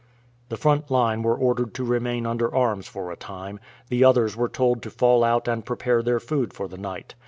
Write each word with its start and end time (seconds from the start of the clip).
The 0.49 0.57
front 0.57 0.89
line 0.89 1.21
were 1.21 1.35
ordered 1.37 1.75
to 1.75 1.83
remain 1.83 2.25
under 2.25 2.51
arms 2.55 2.87
for 2.87 3.11
a 3.11 3.15
time; 3.15 3.59
the 3.89 4.03
others 4.03 4.35
were 4.35 4.49
told 4.49 4.81
to 4.81 4.89
fall 4.89 5.23
out 5.23 5.47
and 5.47 5.63
prepare 5.63 6.01
their 6.01 6.19
food 6.19 6.55
for 6.55 6.67
the 6.67 6.75
night. 6.79 7.13